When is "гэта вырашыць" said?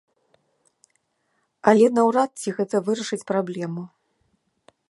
2.61-3.23